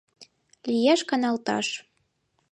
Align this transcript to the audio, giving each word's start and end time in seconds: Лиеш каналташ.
Лиеш 0.69 1.01
каналташ. 1.09 1.67